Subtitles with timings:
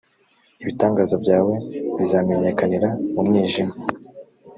[0.61, 1.53] ibitangaza byawe
[1.97, 3.73] bizamenyekanira mu mwijima